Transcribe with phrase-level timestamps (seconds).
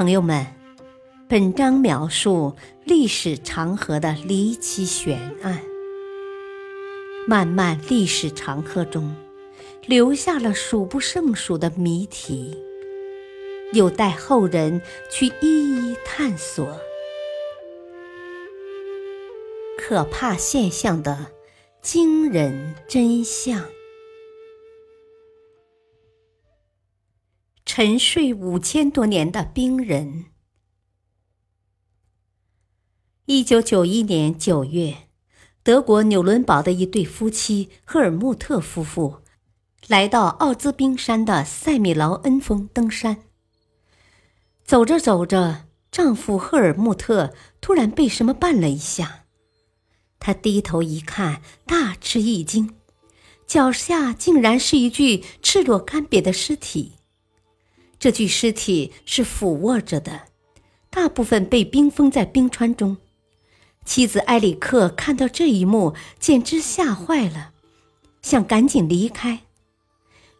[0.00, 0.46] 朋友们，
[1.28, 5.60] 本章描述历史长河的离奇悬案，
[7.28, 9.14] 漫漫历史长河中，
[9.84, 12.56] 留下了数不胜数的谜题，
[13.74, 16.80] 有待后人去一一探索。
[19.76, 21.26] 可怕现象的
[21.82, 23.62] 惊人真相。
[27.72, 30.24] 沉睡五千多年的冰人。
[33.26, 35.06] 一九九一年九月，
[35.62, 39.18] 德国纽伦堡的一对夫妻赫尔穆特夫妇
[39.86, 43.18] 来到奥兹冰山的塞米劳恩峰登山。
[44.64, 49.26] 走着走着，丈夫赫尔穆特突然被什么绊了一下，
[50.18, 52.74] 他低头一看，大吃一惊，
[53.46, 56.94] 脚下竟然是一具赤裸干瘪的尸体。
[58.00, 60.22] 这具尸体是俯卧着的，
[60.88, 62.96] 大部分被冰封在冰川中。
[63.84, 67.52] 妻子埃里克看到这一幕，简直吓坏了，
[68.22, 69.42] 想赶紧离开。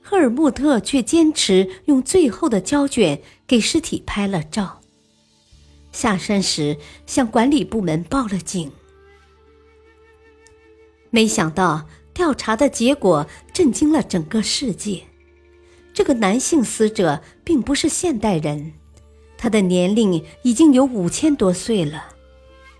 [0.00, 4.80] 赫尔穆特却坚持用最后的胶卷给尸体拍了照。
[5.92, 8.72] 下山时向管理部门报了警。
[11.10, 15.09] 没想到调查的结果震惊了整个世界。
[16.00, 18.72] 这个男性死者并不是现代人，
[19.36, 22.16] 他的年龄已经有五千多岁了，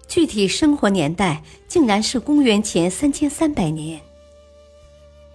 [0.09, 4.01] 具体生活年代竟然是公元前三千三百年。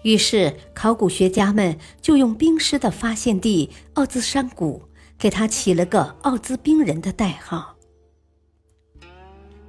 [0.02, 4.82] 于是，考古学家们就用冰尸的发现地奥兹山谷
[5.20, 7.76] 给他起了个“奥兹冰人”的代号。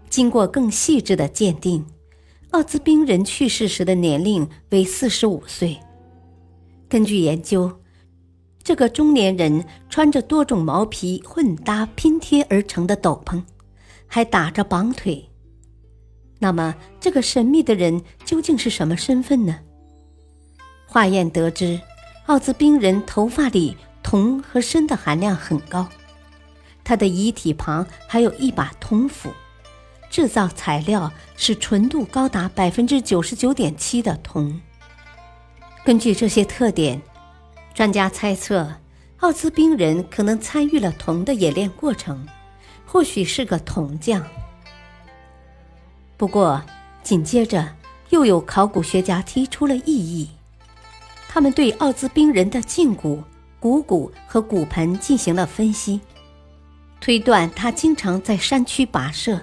[0.08, 1.84] 经过更细致的鉴定，
[2.52, 5.78] 奥兹冰人去世时的年龄为四十五岁。
[6.88, 7.78] 根据研究。
[8.66, 13.40] 这个中年人穿着多种毛皮混搭拼贴而成的斗篷，
[14.08, 15.30] 还打着绑腿。
[16.40, 19.60] 那么，这个神秘的人究竟是什么身份呢？
[20.84, 21.80] 化验得知，
[22.26, 25.86] 奥兹冰人头发里铜和砷的含量很高，
[26.82, 29.30] 他的遗体旁还有一把铜斧，
[30.10, 34.60] 制造材料是纯度高达百分之九十九点七的铜。
[35.84, 37.00] 根据这些特点。
[37.76, 38.72] 专家猜测，
[39.18, 42.26] 奥兹冰人可能参与了铜的冶炼过程，
[42.86, 44.26] 或许是个铜匠。
[46.16, 46.62] 不过，
[47.02, 47.68] 紧接着
[48.08, 50.30] 又有考古学家提出了异议，
[51.28, 53.22] 他们对奥兹冰人的胫骨、
[53.60, 56.00] 股骨和骨盆进行了分析，
[56.98, 59.38] 推断他经常在山区跋涉，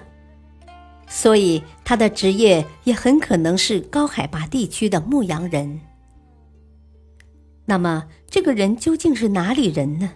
[1.06, 5.80] 所以他的职业也很可能是高海拔地区的牧羊人。
[7.66, 10.10] 那么，这个人究竟是哪里人呢？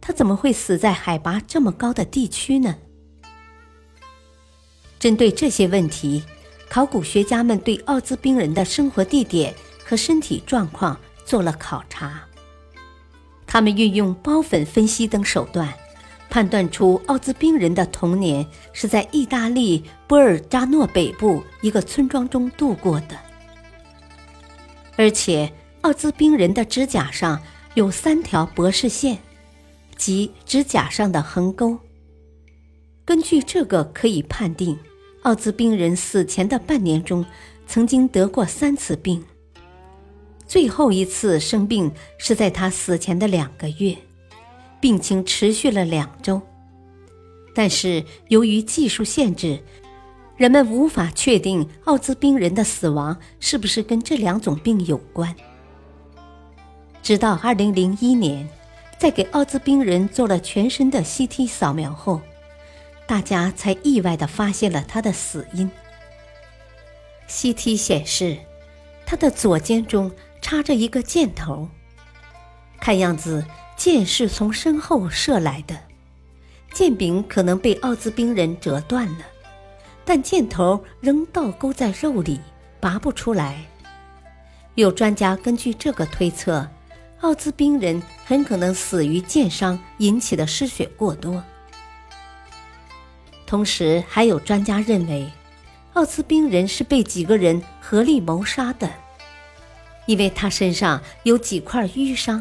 [0.00, 2.76] 他怎么会死在海拔这么高的地区呢？
[5.00, 6.22] 针对这些问题，
[6.70, 9.52] 考古学家们对奥兹冰人的生活地点
[9.84, 12.22] 和身体状况做了考察。
[13.48, 15.74] 他们运用孢粉分析等手段，
[16.30, 23.18] 判断出奥兹冰人的童年是在意大利波尔扎诺北部一个村庄中度过的，
[24.96, 25.52] 而且。
[25.86, 27.40] 奥兹冰人的指甲上
[27.74, 29.18] 有三条博士线，
[29.94, 31.78] 即指甲上的横沟。
[33.04, 34.76] 根据这个，可以判定，
[35.22, 37.24] 奥兹冰人死前的半年中，
[37.68, 39.24] 曾经得过三次病。
[40.44, 43.96] 最后一次生病是在他死前的两个月，
[44.80, 46.42] 病情持续了两周。
[47.54, 49.62] 但是由于技术限制，
[50.36, 55.32] 人们无法确定奥兹冰人的死亡是不是跟这两种病有关。
[57.06, 58.48] 直到二零零一年，
[58.98, 62.20] 在给奥兹冰人做了全身的 CT 扫描后，
[63.06, 65.70] 大家才意外地发现了他的死因。
[67.28, 68.36] CT 显示，
[69.06, 70.10] 他的左肩中
[70.42, 71.68] 插着一个箭头，
[72.80, 73.44] 看样子
[73.76, 75.78] 箭是从身后射来的，
[76.72, 79.24] 箭柄可能被奥兹冰人折断了，
[80.04, 82.40] 但箭头仍倒钩在肉里，
[82.80, 83.64] 拔不出来。
[84.74, 86.68] 有专家根据这个推测。
[87.26, 91.42] 奥兹冰人很可能死于箭伤引起的失血过多。
[93.44, 95.28] 同时，还有专家认为，
[95.94, 98.88] 奥兹冰人是被几个人合力谋杀的，
[100.06, 102.40] 因为他身上有几块淤伤，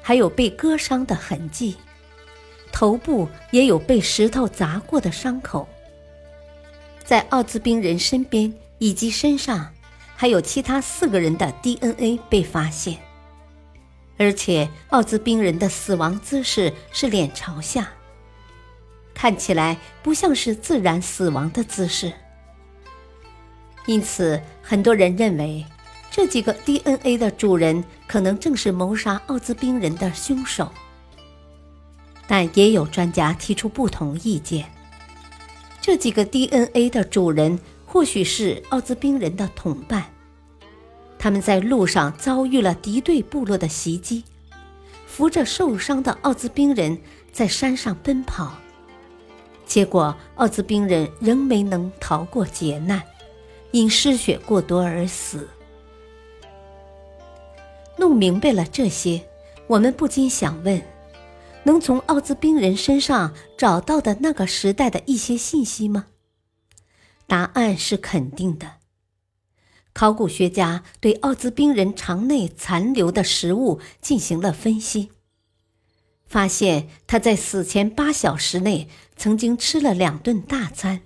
[0.00, 1.76] 还有被割伤的痕迹，
[2.70, 5.68] 头部也有被石头砸过的伤口。
[7.04, 9.74] 在奥兹冰人身边以及身上，
[10.14, 12.96] 还有其他四个人的 DNA 被发现。
[14.18, 17.88] 而且，奥兹冰人的死亡姿势是脸朝下，
[19.12, 22.12] 看起来不像是自然死亡的姿势。
[23.86, 25.64] 因此，很多人认为
[26.10, 30.72] 这几个 DNA 的主人可能正是谋杀奥兹冰人的凶手。
[32.26, 34.68] 但也有专家提出不同意见，
[35.80, 40.04] 这几个 DNA 的主人或许是奥兹冰人的同伴，
[41.18, 44.24] 他们在路上遭遇了敌对部落的袭击，
[45.06, 46.98] 扶着受伤的奥兹兵人
[47.32, 48.56] 在山上奔跑，
[49.66, 53.02] 结果奥兹兵人仍没能逃过劫难。
[53.72, 55.46] 因失血过多而死。
[57.98, 59.22] 弄明白了这些，
[59.66, 60.80] 我们不禁想问：
[61.64, 66.06] 能从奥兹兵人身上找到的那个时代的一些信息吗？
[67.26, 68.66] 答案是肯定的。
[69.96, 75.08] 考古学家对奥兹冰人肠内残留的食物进行了分析，
[76.26, 81.00] 发现他在死前八小时内曾经吃了两顿大餐，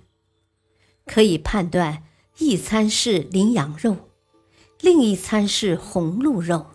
[1.05, 2.03] 可以判断。
[2.39, 4.09] 一餐是羚羊肉，
[4.81, 6.71] 另一餐是红鹿肉。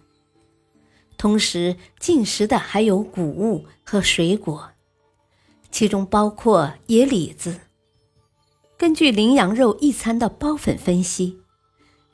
[1.19, 4.71] 同时进食的还有谷物和水果，
[5.71, 7.61] 其中包括野李子。
[8.79, 11.41] 根据羚羊肉一餐的包粉分析，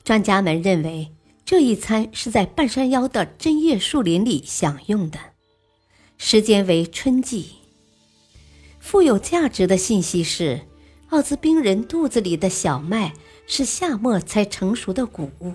[0.03, 1.11] 专家们认为
[1.45, 5.19] 这一餐是在半山腰的针叶树林里享用的，
[6.17, 7.51] 时间为春季。
[8.79, 10.61] 富有价值的信息是，
[11.09, 13.13] 奥兹冰人肚子里的小麦。
[13.45, 15.53] 是夏末才成熟的谷物，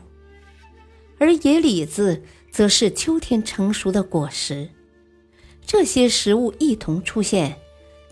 [1.17, 2.23] 而野李子
[2.53, 4.69] 则是秋天成熟的果实。
[5.65, 7.57] 这些食物一同出现，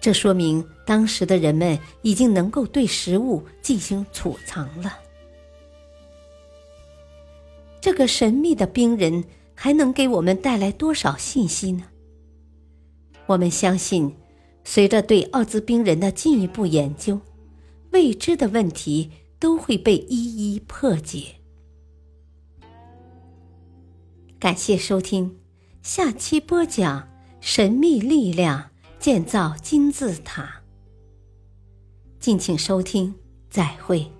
[0.00, 4.98] 这说明当时的人们已经能够对食物进行储藏了。
[7.86, 9.22] 这个神秘的冰人
[9.54, 11.84] 还能给我们带来多少信息呢？
[13.26, 14.12] 我们相信，
[14.64, 17.20] 随着对奥兹冰人的进一步研究，
[17.92, 19.12] 未知的问题。
[19.38, 21.36] 都会被一一破解。
[24.40, 25.36] 感谢收听，
[25.82, 27.06] 下期播讲
[27.40, 30.62] 神秘力量建造金字塔。
[32.18, 33.14] 敬请收听，
[33.50, 34.10] 再会。